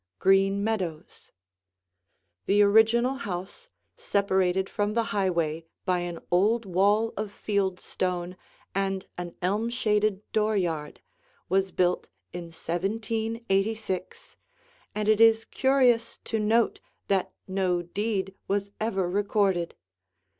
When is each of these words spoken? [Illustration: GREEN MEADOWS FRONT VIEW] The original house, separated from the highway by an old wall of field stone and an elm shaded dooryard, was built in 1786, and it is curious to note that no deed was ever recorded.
[Illustration: 0.01 0.19
GREEN 0.19 0.63
MEADOWS 0.63 1.25
FRONT 1.25 1.27
VIEW] 1.27 1.33
The 2.47 2.63
original 2.63 3.13
house, 3.17 3.69
separated 3.95 4.67
from 4.67 4.93
the 4.95 5.03
highway 5.13 5.67
by 5.85 5.99
an 5.99 6.17
old 6.31 6.65
wall 6.65 7.13
of 7.15 7.31
field 7.31 7.79
stone 7.79 8.35
and 8.73 9.05
an 9.19 9.35
elm 9.43 9.69
shaded 9.69 10.23
dooryard, 10.33 11.01
was 11.49 11.69
built 11.69 12.07
in 12.33 12.45
1786, 12.45 14.37
and 14.95 15.07
it 15.07 15.21
is 15.21 15.45
curious 15.45 16.17
to 16.23 16.39
note 16.39 16.79
that 17.07 17.31
no 17.47 17.83
deed 17.83 18.33
was 18.47 18.71
ever 18.79 19.07
recorded. 19.07 19.75